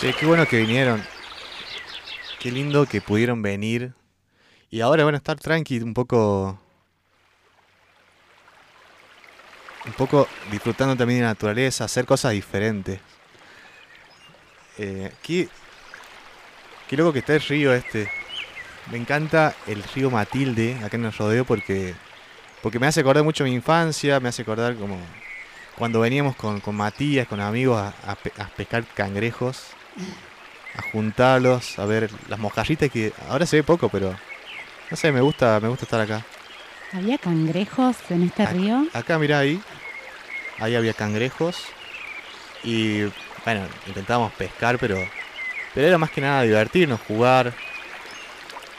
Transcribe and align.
Che, 0.00 0.14
qué 0.14 0.24
bueno 0.24 0.46
que 0.48 0.56
vinieron. 0.56 1.04
Qué 2.38 2.50
lindo 2.50 2.86
que 2.86 3.02
pudieron 3.02 3.42
venir. 3.42 3.92
Y 4.70 4.80
ahora, 4.80 5.02
bueno, 5.02 5.18
estar 5.18 5.38
tranqui, 5.38 5.78
un 5.80 5.92
poco. 5.92 6.58
Un 9.84 9.92
poco 9.92 10.26
disfrutando 10.50 10.96
también 10.96 11.18
de 11.18 11.24
la 11.24 11.32
naturaleza, 11.32 11.84
hacer 11.84 12.06
cosas 12.06 12.32
diferentes. 12.32 12.98
Eh, 14.78 15.12
qué, 15.22 15.50
qué 16.88 16.96
loco 16.96 17.12
que 17.12 17.18
está 17.18 17.34
el 17.34 17.42
río 17.42 17.74
este. 17.74 18.10
Me 18.90 18.96
encanta 18.96 19.54
el 19.66 19.82
río 19.82 20.10
Matilde 20.10 20.78
acá 20.82 20.96
en 20.96 21.04
el 21.04 21.12
rodeo 21.12 21.44
porque, 21.44 21.94
porque 22.62 22.78
me 22.78 22.86
hace 22.86 23.00
acordar 23.00 23.22
mucho 23.22 23.44
mi 23.44 23.52
infancia, 23.52 24.18
me 24.18 24.30
hace 24.30 24.40
acordar 24.40 24.76
como 24.76 24.98
cuando 25.76 26.00
veníamos 26.00 26.36
con, 26.36 26.62
Matías, 26.74 27.28
con 27.28 27.40
amigos 27.40 27.78
a, 27.78 27.88
a 28.10 28.12
a 28.12 28.48
pescar 28.48 28.86
cangrejos, 28.94 29.74
a 30.76 30.82
juntarlos, 30.82 31.78
a 31.78 31.84
ver 31.84 32.10
las 32.28 32.38
mojarritas 32.38 32.90
que 32.90 33.12
ahora 33.28 33.46
se 33.46 33.56
ve 33.56 33.62
poco, 33.62 33.88
pero 33.88 34.14
no 34.90 34.96
sé, 34.96 35.12
me 35.12 35.20
gusta, 35.20 35.58
me 35.60 35.68
gusta 35.68 35.84
estar 35.84 36.00
acá. 36.00 36.24
¿Había 36.92 37.18
cangrejos 37.18 37.96
en 38.10 38.24
este 38.24 38.46
río? 38.46 38.86
Acá, 38.92 39.18
mirá 39.18 39.38
ahí, 39.38 39.60
ahí 40.58 40.74
había 40.74 40.92
cangrejos 40.92 41.64
y 42.64 43.02
bueno, 43.44 43.62
intentábamos 43.86 44.32
pescar, 44.32 44.78
pero, 44.78 44.96
pero 45.74 45.86
era 45.86 45.98
más 45.98 46.10
que 46.10 46.20
nada 46.20 46.42
divertirnos, 46.42 47.00
jugar, 47.00 47.54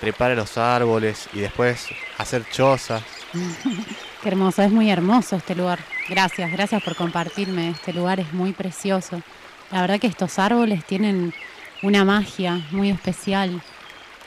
trepar 0.00 0.32
a 0.32 0.34
los 0.34 0.58
árboles 0.58 1.28
y 1.32 1.40
después 1.40 1.88
hacer 2.18 2.44
chozas. 2.50 3.02
Qué 4.22 4.28
hermoso, 4.28 4.62
es 4.62 4.70
muy 4.70 4.90
hermoso 4.90 5.36
este 5.36 5.54
lugar. 5.54 5.78
Gracias, 6.08 6.50
gracias 6.52 6.82
por 6.82 6.94
compartirme. 6.94 7.70
Este 7.70 7.92
lugar 7.92 8.20
es 8.20 8.32
muy 8.32 8.52
precioso. 8.52 9.22
La 9.70 9.80
verdad 9.82 10.00
que 10.00 10.06
estos 10.06 10.38
árboles 10.38 10.84
tienen 10.84 11.32
una 11.82 12.04
magia 12.04 12.60
muy 12.72 12.90
especial 12.90 13.60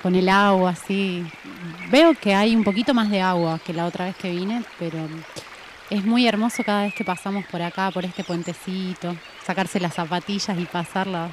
con 0.01 0.15
el 0.15 0.29
agua, 0.29 0.71
así. 0.71 1.25
Veo 1.89 2.13
que 2.13 2.33
hay 2.33 2.55
un 2.55 2.63
poquito 2.63 2.93
más 2.93 3.09
de 3.09 3.21
agua 3.21 3.59
que 3.65 3.73
la 3.73 3.85
otra 3.85 4.05
vez 4.05 4.15
que 4.15 4.31
vine, 4.31 4.63
pero 4.79 4.97
es 5.89 6.03
muy 6.03 6.27
hermoso 6.27 6.63
cada 6.63 6.83
vez 6.83 6.93
que 6.93 7.03
pasamos 7.03 7.45
por 7.45 7.61
acá, 7.61 7.91
por 7.91 8.05
este 8.05 8.23
puentecito, 8.23 9.15
sacarse 9.45 9.79
las 9.79 9.93
zapatillas 9.93 10.57
y 10.57 10.65
pasarla 10.65 11.29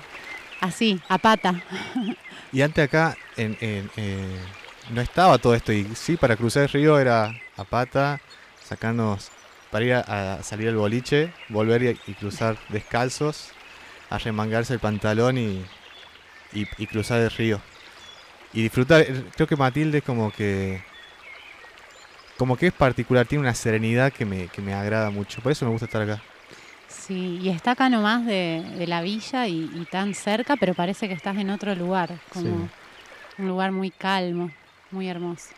así, 0.61 1.01
a 1.09 1.19
pata. 1.19 1.63
Y 2.53 2.63
antes 2.63 2.85
acá 2.85 3.17
en- 3.37 3.57
eh, 3.61 4.39
no 4.91 5.01
estaba 5.01 5.39
todo 5.39 5.55
esto 5.55 5.73
y 5.73 5.87
sí, 5.95 6.17
para 6.17 6.37
cruzar 6.37 6.65
el 6.65 6.69
río 6.69 6.99
era 6.99 7.33
a 7.57 7.65
pata, 7.65 8.21
sacarnos 8.63 9.31
para 9.71 9.85
ir 9.85 9.95
a, 9.95 10.43
salir 10.43 10.69
al 10.69 10.77
boliche, 10.77 11.33
volver 11.49 11.97
y 12.07 12.15
cruzar 12.15 12.57
descalzos, 12.69 13.51
a 14.11 14.19
remangarse 14.19 14.75
el 14.75 14.81
pantalón 14.81 15.39
y, 15.39 15.65
y- 16.53 16.67
y 16.77 16.87
cruzar 16.87 17.21
el 17.21 17.31
río. 17.31 17.61
Y 18.53 18.63
disfrutar, 18.63 19.03
eh, 19.03 19.25
creo 19.35 19.47
que 19.47 19.57
Matilde 19.57 19.99
es 19.99 20.05
como 20.05 20.31
que 20.31 20.81
como 22.37 22.57
que 22.57 22.69
es 22.69 22.73
particular, 22.73 23.27
tiene 23.27 23.43
una 23.43 23.55
serenidad 23.55 24.13
que 24.13 24.25
me, 24.25 24.49
que 24.49 24.63
me 24.63 24.73
agrada 24.73 25.11
mucho, 25.11 25.43
por 25.43 25.53
eso 25.53 25.67
me 25.67 25.73
gusta 25.73 25.85
estar 25.85 26.01
acá. 26.03 26.21
Sí, 26.89 27.39
y 27.43 27.51
está 27.51 27.73
acá 27.73 27.89
nomás 27.89 28.25
de, 28.25 28.65
de 28.79 28.87
la 28.87 29.03
villa 29.03 29.47
y, 29.47 29.71
y 29.75 29.85
tan 29.87 30.15
cerca, 30.15 30.57
pero 30.57 30.75
parece 30.75 31.07
que 31.07 31.15
estás 31.15 31.37
en 31.37 31.51
otro 31.51 31.75
lugar, 31.75 32.09
como 32.33 32.49
Sí. 32.49 33.43
un 33.43 33.49
lugar 33.49 33.73
muy 33.73 33.91
calmo, 33.91 34.51
muy 34.91 35.09
hermoso. 35.09 35.55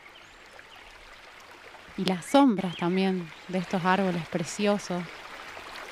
Y 1.96 2.04
las 2.04 2.24
sombras 2.24 2.76
también 2.76 3.24
de 3.48 3.58
estos 3.58 3.84
árboles 3.84 4.22
preciosos. 4.30 5.02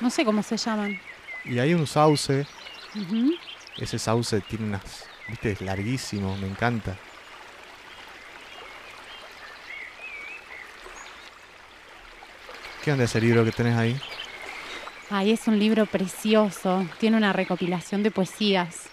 No 0.01 0.09
sé 0.09 0.25
cómo 0.25 0.43
se 0.43 0.57
llaman. 0.57 0.97
Y 1.45 1.59
hay 1.59 1.73
un 1.73 1.87
sauce, 1.87 2.45
ese 3.77 3.99
sauce 3.99 4.41
tiene 4.41 4.65
unas, 4.65 5.05
viste, 5.27 5.51
es 5.51 5.61
larguísimo, 5.61 6.37
me 6.37 6.47
encanta. 6.47 6.95
¿Qué 12.83 12.91
onda 12.91 13.05
ese 13.05 13.21
libro 13.21 13.43
que 13.45 13.51
tenés 13.51 13.77
ahí? 13.77 13.99
Ay, 15.09 15.31
es 15.31 15.47
un 15.47 15.59
libro 15.59 15.85
precioso, 15.85 16.87
tiene 16.99 17.17
una 17.17 17.33
recopilación 17.33 18.01
de 18.01 18.11
poesías. 18.11 18.87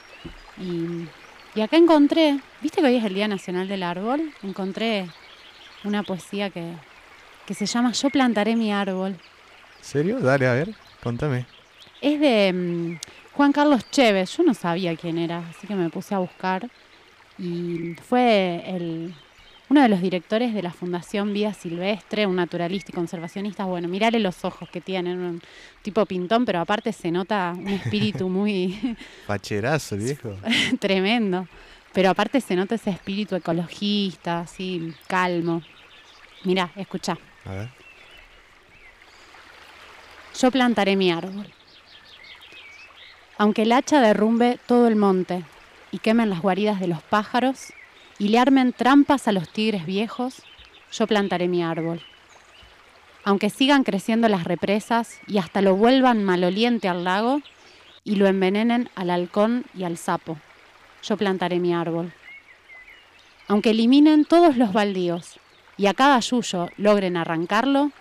Y, 0.59 1.07
y 1.55 1.61
acá 1.61 1.77
encontré, 1.77 2.41
viste 2.61 2.81
que 2.81 2.87
hoy 2.87 2.97
es 2.97 3.05
el 3.05 3.15
Día 3.15 3.29
Nacional 3.29 3.69
del 3.69 3.83
Árbol, 3.83 4.33
encontré 4.43 5.09
una 5.85 6.03
poesía 6.03 6.51
que, 6.51 6.75
que 7.47 7.55
se 7.55 7.67
llama 7.67 7.93
Yo 7.93 8.11
plantaré 8.11 8.57
mi 8.57 8.73
árbol. 8.73 9.17
¿Serio? 9.81 10.19
Dale, 10.19 10.47
a 10.49 10.55
ver, 10.55 10.75
contame. 11.03 11.47
Es 12.01 12.21
de 12.21 12.53
mm, 12.53 12.99
Juan 13.33 13.53
Carlos 13.53 13.89
Chévez, 13.91 14.37
yo 14.37 14.43
no 14.43 14.55
sabía 14.55 14.97
quién 14.97 15.19
era, 15.19 15.39
así 15.49 15.67
que 15.67 15.75
me 15.75 15.91
puse 15.91 16.15
a 16.15 16.19
buscar. 16.19 16.69
Y 17.39 17.95
fue 18.09 18.65
el, 18.67 19.15
uno 19.69 19.83
de 19.83 19.89
los 19.89 20.01
directores 20.01 20.55
de 20.55 20.63
la 20.63 20.73
Fundación 20.73 21.33
Vida 21.33 21.53
Silvestre, 21.55 22.27
un 22.27 22.37
naturalista 22.37 22.91
y 22.91 22.95
conservacionista. 22.95 23.65
Bueno, 23.65 23.87
mirale 23.87 24.19
los 24.19 24.45
ojos 24.45 24.69
que 24.71 24.81
tienen, 24.81 25.19
un 25.19 25.43
tipo 25.83 26.05
pintón, 26.07 26.45
pero 26.45 26.61
aparte 26.61 26.93
se 26.93 27.11
nota 27.11 27.55
un 27.57 27.69
espíritu 27.69 28.29
muy 28.29 28.97
Facherazo, 29.27 29.97
viejo. 29.97 30.37
tremendo. 30.81 31.47
Pero 31.93 32.11
aparte 32.11 32.41
se 32.41 32.57
nota 32.57 32.77
ese 32.77 32.91
espíritu 32.91 33.35
ecologista, 33.37 34.41
así, 34.41 34.93
calmo. 35.07 35.63
Mirá, 36.45 36.71
escuchá. 36.77 37.19
A 37.45 37.53
ver. 37.53 37.69
Yo 40.41 40.51
plantaré 40.51 40.97
mi 40.97 41.11
árbol. 41.11 41.47
Aunque 43.38 43.62
el 43.62 43.72
hacha 43.72 44.00
derrumbe 44.00 44.59
todo 44.66 44.88
el 44.88 44.97
monte 44.97 45.44
y 45.93 45.99
quemen 45.99 46.28
las 46.28 46.43
guaridas 46.43 46.81
de 46.81 46.88
los 46.88 47.03
pájaros 47.03 47.73
y 48.19 48.29
le 48.29 48.40
armen 48.40 48.73
trampas 48.73 49.29
a 49.29 49.32
los 49.32 49.49
tigres 49.49 49.87
viejos, 49.87 50.43
yo 50.90 51.06
plantaré 51.06 51.46
mi 51.46 51.62
árbol. 51.62 52.02
Aunque 53.23 53.49
sigan 53.49 53.85
creciendo 53.85 54.29
las 54.29 54.43
represas 54.43 55.20
y 55.29 55.38
hasta 55.38 55.62
lo 55.62 55.76
vuelvan 55.76 56.25
maloliente 56.25 56.88
al 56.88 57.05
lago 57.05 57.40
y 58.02 58.17
lo 58.17 58.26
envenenen 58.26 58.90
al 58.96 59.11
halcón 59.11 59.64
y 59.73 59.84
al 59.84 59.99
sapo, 59.99 60.37
yo 61.05 61.17
plantaré 61.17 61.61
mi 61.61 61.73
árbol. 61.73 62.12
Aunque 63.46 63.70
eliminen 63.70 64.25
todos 64.25 64.56
los 64.56 64.73
baldíos 64.73 65.38
y 65.76 65.87
a 65.87 65.94
cada 65.94 66.19
yuyo 66.19 66.69
logren 66.76 67.17
arrancarlo, 67.17 67.93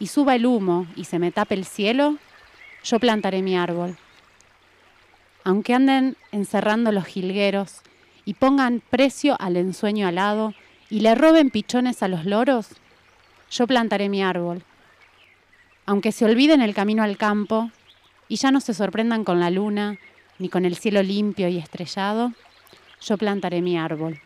y 0.00 0.06
suba 0.06 0.36
el 0.36 0.46
humo 0.46 0.86
y 0.96 1.04
se 1.04 1.18
me 1.18 1.32
tape 1.32 1.54
el 1.56 1.64
cielo, 1.64 2.16
yo 2.84 3.00
plantaré 3.00 3.42
mi 3.42 3.56
árbol. 3.56 3.96
Aunque 5.48 5.72
anden 5.72 6.14
encerrando 6.30 6.92
los 6.92 7.06
jilgueros 7.06 7.80
y 8.26 8.34
pongan 8.34 8.82
precio 8.90 9.34
al 9.40 9.56
ensueño 9.56 10.06
alado 10.06 10.52
y 10.90 11.00
le 11.00 11.14
roben 11.14 11.48
pichones 11.48 12.02
a 12.02 12.08
los 12.08 12.26
loros, 12.26 12.68
yo 13.50 13.66
plantaré 13.66 14.10
mi 14.10 14.22
árbol. 14.22 14.62
Aunque 15.86 16.12
se 16.12 16.26
olviden 16.26 16.60
el 16.60 16.74
camino 16.74 17.02
al 17.02 17.16
campo 17.16 17.70
y 18.28 18.36
ya 18.36 18.50
no 18.50 18.60
se 18.60 18.74
sorprendan 18.74 19.24
con 19.24 19.40
la 19.40 19.48
luna 19.48 19.96
ni 20.38 20.50
con 20.50 20.66
el 20.66 20.76
cielo 20.76 21.02
limpio 21.02 21.48
y 21.48 21.56
estrellado, 21.56 22.34
yo 23.00 23.16
plantaré 23.16 23.62
mi 23.62 23.78
árbol. 23.78 24.20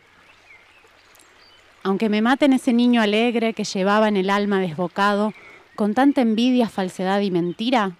Aunque 1.83 2.09
me 2.09 2.21
maten 2.21 2.51
ese 2.51 2.73
niño 2.73 3.01
alegre 3.01 3.53
que 3.53 3.63
llevaba 3.63 4.09
en 4.09 4.17
el 4.17 4.29
alma 4.29 4.59
desbocado, 4.59 5.33
con 5.75 5.93
tanta 5.93 6.19
envidia, 6.19 6.67
falsedad 6.67 7.21
y 7.21 7.31
mentira, 7.31 7.93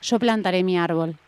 yo 0.00 0.18
plantaré 0.18 0.62
mi 0.62 0.78
árbol. 0.78 1.18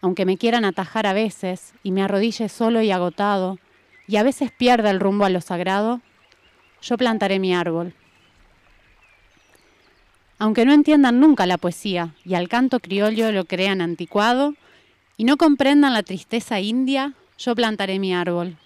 Aunque 0.00 0.24
me 0.24 0.36
quieran 0.36 0.64
atajar 0.64 1.06
a 1.06 1.12
veces 1.12 1.74
y 1.82 1.90
me 1.90 2.02
arrodille 2.02 2.48
solo 2.48 2.82
y 2.82 2.90
agotado, 2.90 3.58
y 4.06 4.16
a 4.16 4.22
veces 4.22 4.50
pierda 4.50 4.90
el 4.90 5.00
rumbo 5.00 5.24
a 5.24 5.30
lo 5.30 5.40
sagrado, 5.40 6.00
yo 6.80 6.96
plantaré 6.96 7.38
mi 7.38 7.54
árbol. 7.54 7.94
Aunque 10.38 10.64
no 10.64 10.72
entiendan 10.72 11.18
nunca 11.18 11.46
la 11.46 11.58
poesía 11.58 12.14
y 12.24 12.34
al 12.34 12.48
canto 12.48 12.78
criollo 12.78 13.32
lo 13.32 13.44
crean 13.44 13.80
anticuado, 13.80 14.54
y 15.16 15.24
no 15.24 15.36
comprendan 15.36 15.92
la 15.94 16.04
tristeza 16.04 16.60
india, 16.60 17.14
yo 17.38 17.56
plantaré 17.56 17.98
mi 17.98 18.14
árbol. 18.14 18.56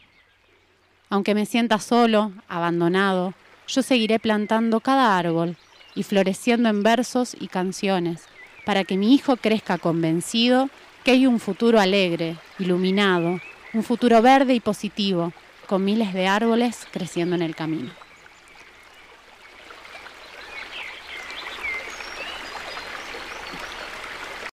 Aunque 1.09 1.35
me 1.35 1.47
sienta 1.47 1.79
solo, 1.79 2.33
abandonado, 2.47 3.33
yo 3.67 3.83
seguiré 3.83 4.19
plantando 4.19 4.81
cada 4.81 5.17
árbol 5.17 5.57
y 5.95 6.03
floreciendo 6.03 6.69
en 6.69 6.83
versos 6.83 7.35
y 7.41 7.49
canciones, 7.49 8.27
para 8.67 8.85
que 8.85 8.99
mi 8.99 9.15
hijo 9.15 9.37
crezca 9.37 9.79
convencido 9.79 10.69
que 11.05 11.11
hay 11.11 11.27
un 11.27 11.41
futuro 11.41 11.81
alegre, 11.81 12.37
iluminado, 12.59 13.41
un 13.73 13.83
futuro 13.83 14.21
verde 14.23 14.55
y 14.55 14.61
positivo, 14.61 15.33
con 15.67 15.85
miles 15.85 16.13
de 16.13 16.27
árboles 16.27 16.87
creciendo 16.91 17.35
en 17.35 17.43
el 17.43 17.55
camino. 17.55 18.02